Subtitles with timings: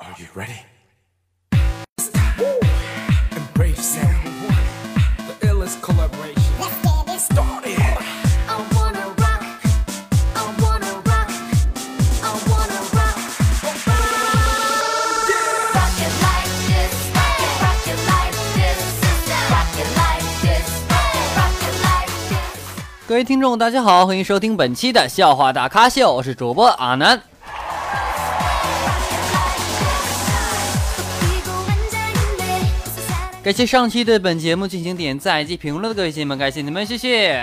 [0.00, 0.60] Are you ready?
[3.36, 4.26] Embrace sound.
[5.26, 6.42] The illest collaboration.
[6.58, 7.76] Let's get it Started.
[8.48, 9.44] I wanna rock.
[10.34, 11.30] I wanna rock.
[12.22, 13.16] I wanna rock.
[15.74, 16.94] Rock it like this.
[17.60, 18.80] Rock it like this.
[19.50, 20.66] Rock it like this.
[21.36, 23.06] Rock it like this.
[23.06, 27.22] 各位听众，大家好，欢迎收听本期的笑话大咖秀，我是主播阿南。
[33.42, 37.38] 感谢上期对本节目进行点赞及评论的各位亲们，感谢你们，谢谢。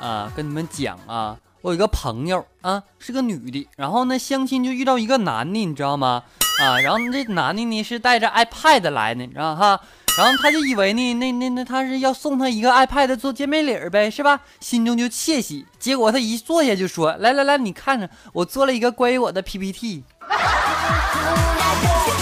[0.00, 6.22] 啊，跟你们讲啊，我有个朋友啊，是个女的，然后呢相亲就遇到一个男的，你知道吗？
[6.62, 9.78] 啊，然后这男的呢是带着 iPad 来的，你知道哈？
[10.16, 14.40] 然后他就以为呢，那那那他是要送他一个 iPad 做见面礼儿呗，是吧？
[14.60, 15.64] 心中就窃喜。
[15.78, 20.02] 结果他一坐下就说：“来来来，你看着，我做了一个关于我的 PPT。”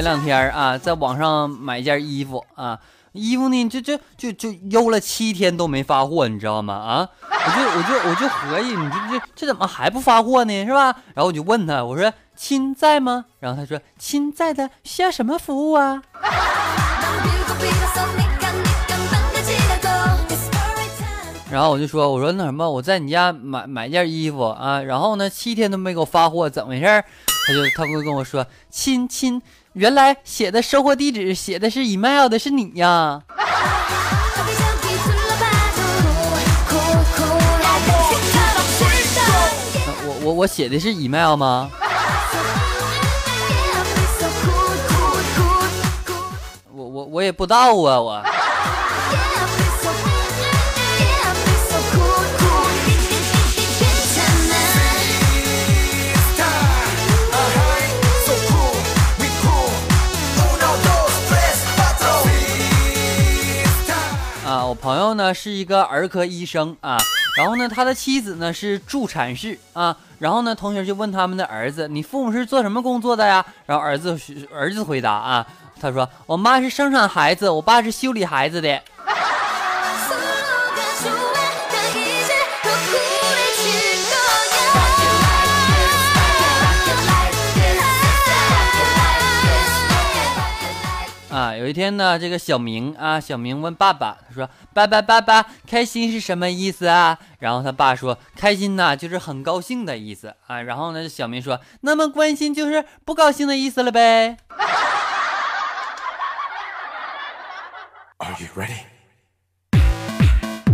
[0.00, 2.78] 前两天啊，在网上买一件衣服啊，
[3.12, 6.72] 衣服呢就就就就邮了七天都没发货，你知道吗？
[6.72, 10.64] 啊，我就我就我就合计，你这这这怎么还不发货呢？
[10.64, 10.84] 是吧？
[11.12, 13.26] 然后我就问他，我说亲在吗？
[13.40, 16.02] 然后他说亲在的，需要什么服务啊？
[21.50, 26.86] 然后我就说，我说那什么，我在你家买买件衣服啊，然后呢七天都没给我发货，怎么回事？
[27.46, 29.42] 他就他不跟我说，亲亲。
[29.74, 33.22] 原来写的收货地址写的是 email 的是你呀？
[40.08, 41.70] 我我我写的是 email 吗？
[46.74, 48.39] 我我我也不知道啊，我。
[64.90, 66.98] 朋友呢是一个儿科医生啊，
[67.38, 74.18] 然后呢，他的妻子呢是助产士啊，然后呢，同学就问他们的儿子：“你父母是做什么工作的呀？”然后儿子
[74.52, 75.46] 儿子回答啊，
[75.80, 78.82] 他说：“我妈是生产孩子，我爸是修理孩子的。”
[91.56, 104.36] 有一天呢，这个小明啊，小明问爸爸，他说：“爸爸，爸爸，开心是什么意思啊？”然后他爸说：“开心呢，就是很高兴的意思啊。”然后呢，小明说：“那么，关心就是不高兴的意思了呗？”
[108.20, 108.84] Are ready,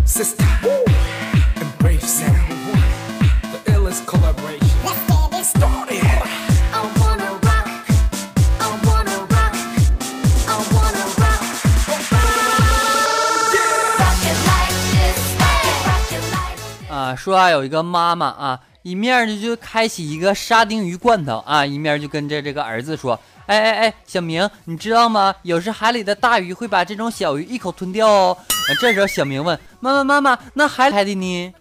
[0.04, 0.44] sister?
[0.88, 0.95] you
[17.16, 25.34] 说啊，有一个妈妈啊，一面就就开启一个沙丁鱼罐头啊，一面就跟着这个儿子说：“哎哎哎，小明，你知道吗？
[25.42, 28.36] 有时海里的大鱼会把这种小鱼一口吞掉哦。”
[28.80, 31.52] 这时候小明问妈妈：“妈妈，那海里的呢？”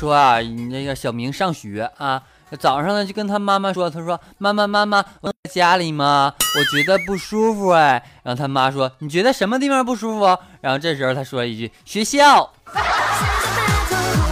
[0.00, 2.22] 说啊，那个小明上学啊，
[2.58, 6.32] 早上呢就跟他妈妈说，他说：“妈妈，妈妈，我在家里吗？
[6.40, 10.24] 我觉得不舒服哎。”然后他妈说：“你觉得什么地方不舒服？”
[10.62, 12.50] 然后这时候他说一句：“学校。”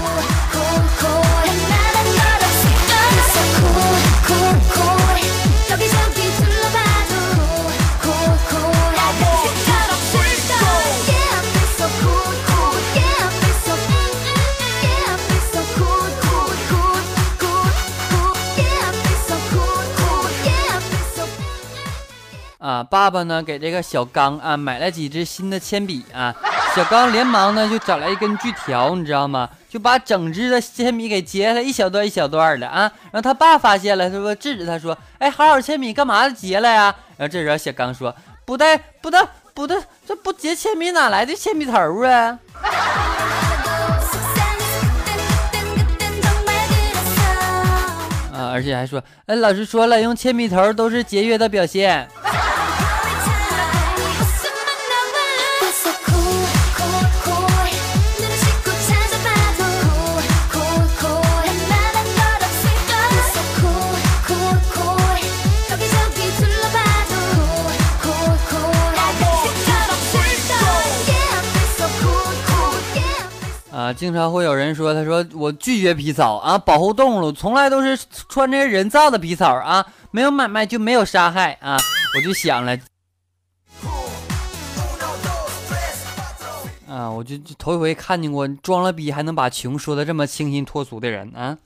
[22.90, 26.34] 爸爸呢给这个小刚啊买了几支新的铅笔啊，
[26.74, 29.48] 小刚连忙呢就找来一根锯条，你知道吗？
[29.68, 36.94] 就把整支的铅笔给截了一小段一小段的啊，然后他爸发现了，他说制止他说，哎，好好铅笔干嘛截了呀？
[37.18, 38.14] 然后这时候小刚说，
[38.46, 39.20] 不对不对
[39.52, 39.76] 不对，
[40.06, 41.72] 这不截铅笔哪来的铅笔头
[42.06, 42.38] 啊？
[48.32, 52.08] 啊，而且还说，哎，老师说了，用铅笔头都是节约的表现。
[73.98, 77.98] 经常会有人说，他说我拒绝皮草啊，保护动物从来都是
[78.28, 81.76] 穿着人造的皮草啊，没有买卖就没有杀害啊，
[82.16, 82.78] 我就想了，
[86.88, 91.58] 啊，我就头一回看见过装了逼还能把穷说的这么清新脱俗的人啊。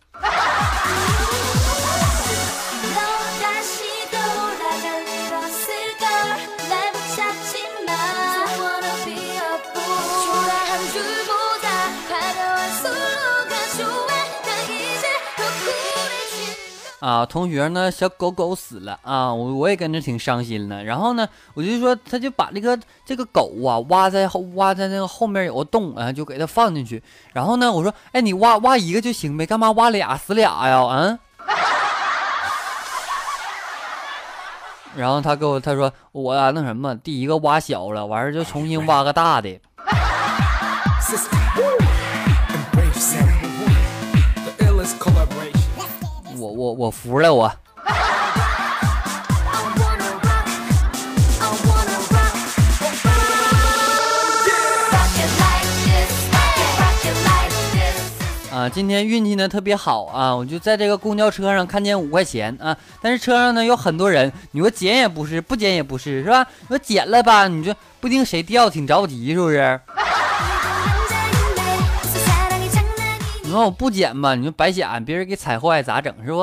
[17.13, 17.91] 啊，同学呢？
[17.91, 19.33] 小狗狗死了啊！
[19.35, 20.83] 我我也跟着挺伤心的。
[20.83, 27.01] 然后呢，我就说，他就把那个这个狗啊，挖在挖在那个后面有个洞啊，就给它放进去。
[27.35, 30.79] 然后呢，我说，哎，你挖挖一个就行呗，干嘛挖俩死俩呀？
[30.91, 31.19] 嗯。
[34.97, 39.59] 然后他给我他说，我那什么，第一个挖小了，完事就重新挖个大的。
[46.43, 47.47] 我我我服了我！
[58.51, 66.45] 啊，今天运气呢特别好啊，我就在这个公交车上看见五块钱啊，但是车上呢有很多人，你说捡也不是，不捡也不是，是吧？
[66.63, 69.81] 你说捡了吧，你说不定谁掉，挺着急是不是？
[73.53, 74.35] 你说我不捡吧？
[74.35, 76.39] 你说白捡，别人给踩坏咋整是不？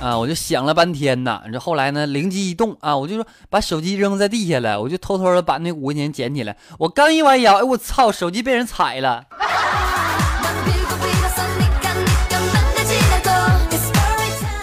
[0.00, 6.56] 啊，我就想了半天呢，这后来呢灵机一动啊，我就说把手机扔在地下了，我就偷偷的把那五块钱捡起来。
[6.78, 9.24] 我刚一弯腰，哎我操，手机被人踩了！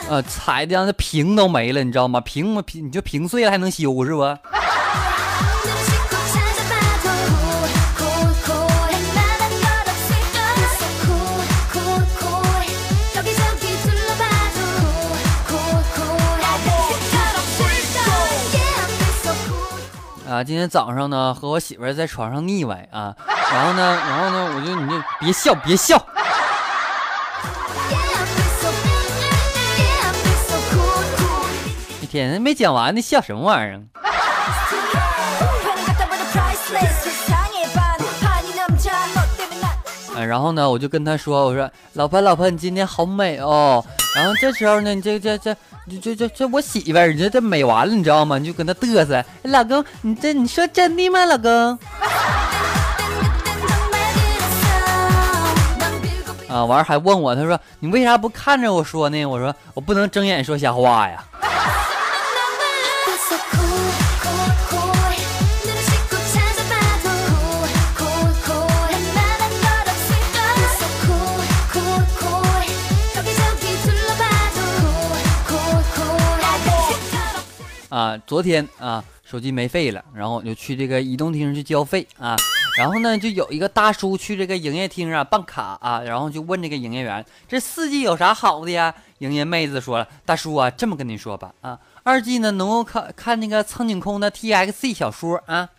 [0.09, 2.19] 啊，踩的那屏都没了，你知道吗？
[2.21, 4.23] 屏嘛屏，你就屏碎了还能修是不？
[20.43, 23.15] 今天早上呢，和我媳妇在床上腻歪啊，
[23.53, 26.05] 然后呢，然后呢，我就你就别笑，别笑！
[32.01, 33.81] 一天，没讲完呢，笑什么玩意儿？
[40.25, 43.83] 然后呢，我就跟他说，我说老婆老婆，你今天好美哦。
[44.15, 45.53] 然后这时候呢，你这这这
[45.89, 48.37] 这这这这我媳妇儿，你这这美完了，你知道吗？
[48.37, 51.25] 你就搁那嘚瑟，老公，你这你说真的吗？
[51.25, 51.77] 老公。
[56.47, 59.25] 啊，完了还问我，他说你为啥不看着我说呢？
[59.25, 61.23] 我说我不能睁眼说瞎话呀。
[77.93, 82.35] 啊，昨天啊，手机没费了，然后我就去这个移动厅去交费啊。
[82.79, 95.69] 然后呢，就有一个大叔去这个营业厅啊办卡啊，然后就问这个营业员：“这四 G 有啥好的呀？”营业妹子说了：“大叔啊，这么跟你说吧啊，二 G 呢能够看看那个苍井空的 T X C 小说啊，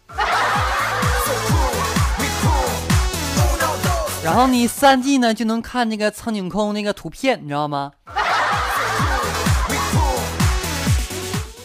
[4.22, 7.90] 然后你三 G 呢就能看那个苍井空那个图片，你知道吗？”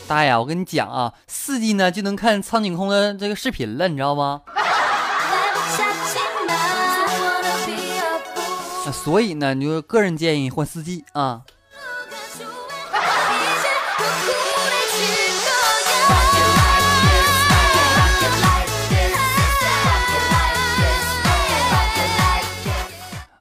[0.09, 4.41] 大爷，我跟你讲啊，四 G 呢就能看苍井空的这个视频了，你知道吗？
[8.91, 11.41] 所以呢，你就个人建议换四 G 啊。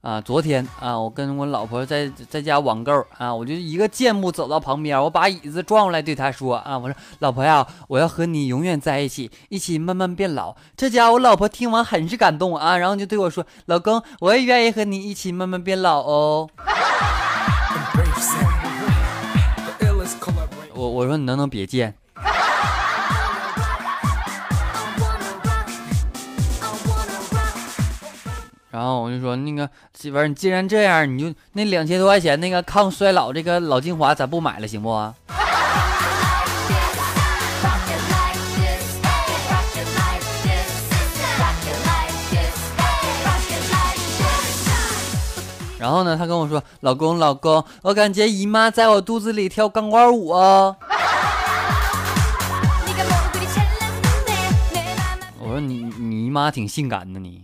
[0.09, 10.57] 啊，昨天啊，我跟我老婆在在家网购啊，我就一个箭步走到旁边，我把椅子转过来，对她说啊，我说老婆呀，我要和你永远在一起，一起慢慢变老。
[10.75, 16.49] 这家伙，老婆听完很是感动啊，然后就对我说，老公，我也愿意和你一起慢慢变老哦。
[20.73, 21.95] 我我说你能不能别贱。
[28.79, 34.91] 然后我就说，那个媳妇儿，你既然这样，你就那两千多块钱那个抗衰老这个老精华，咱不买了，行不？
[45.77, 50.77] 然后呢，他跟我说，老公，老公，我感觉姨妈在我肚子里跳钢管舞哦。
[55.41, 57.43] 我说你你姨妈挺性感的你。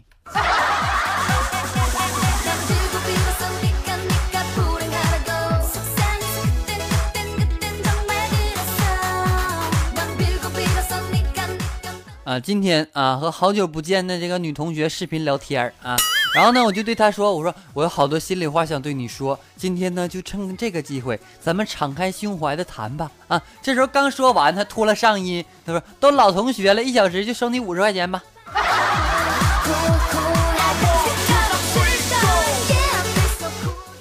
[12.24, 15.94] 啊，今天啊，和好久不见的这个女同学视频聊天啊，
[16.34, 23.10] 然后呢，我就对她说，我说我有好多心里话想对你说，今天呢就趁这个机会，咱们敞开胸怀的谈吧。
[23.28, 28.22] 啊，这时候刚说完，她脱了上衣，她说都老同学了，一小时就收你五十块钱吧。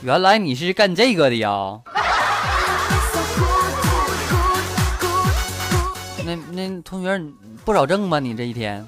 [0.01, 1.82] 原来你是干这个的呀。
[6.51, 7.19] 那同学
[7.63, 8.19] 不少挣吧？
[8.19, 8.85] 你这一天。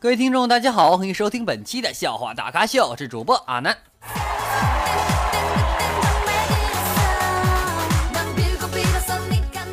[0.00, 3.91] 各位听众，大家好，欢迎收听本期的笑话大咖秀，我是主播阿南。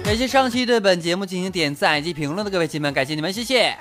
[0.10, 3.78] 感谢上期对本节目进行点赞以及评论的各位亲们，感谢你们，谢谢。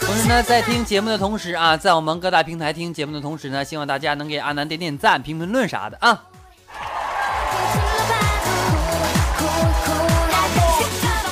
[0.00, 6.08] 同时呢，在听节目的同时啊，在我们各大平台听节目的同时呢，希望大家能给阿南点点赞、评评论啥的啊。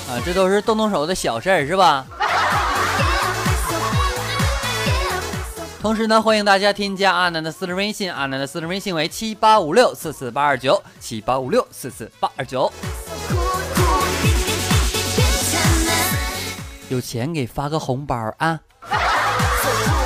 [0.07, 2.07] 啊，这都是动动手的小事儿，是吧？
[5.87, 12.69] 同时呢，欢迎大家添加阿南的私人微信，阿南的私人微信为七八五六四四八二九，七八五六四四八二九。
[16.89, 18.61] 有钱给发个红包啊！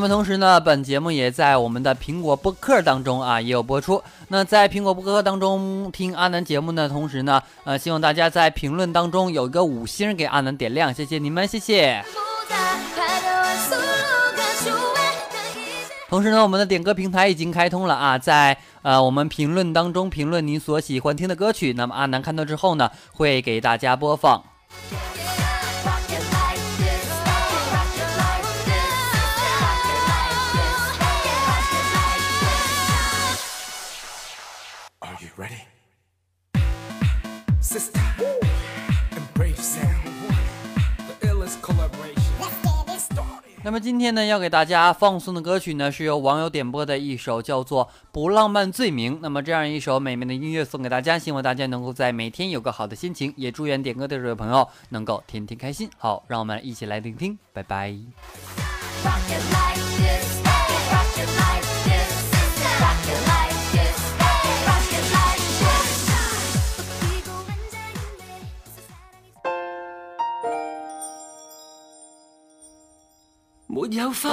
[0.00, 4.02] 那么同时呢，本节目也在我们的苹果播客当中啊也有播出。
[4.28, 12.02] 那在苹果播客当中听阿南节目的同时呢，呃，希望大家在评论当中有一个五星给阿南点亮，谢谢你们，谢谢。
[16.08, 24.42] 同时呢，我们的点歌平台已经开通了啊，在呃我们评论当中评论您所喜欢听的歌曲，那么阿南看到之后呢，会给大家播放。
[43.70, 49.14] 那么今天呢，要给大家放送的歌曲呢，是由网友点播的一首叫做《不浪漫罪名》。
[49.22, 55.88] 那么这样一首美妙的音乐送给大家，希望大家能够在每天有个好的心情，也祝愿点歌的这位朋友能够天天开心。
[55.98, 57.96] 好，让我们一起来聆听，拜拜。
[73.90, 74.30] 有花，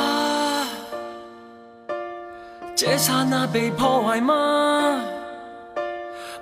[2.76, 5.02] 这刹那被破坏吗？